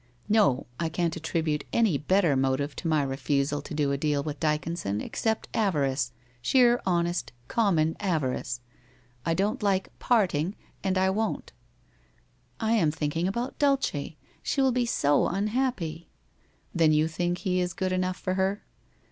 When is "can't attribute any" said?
0.89-1.99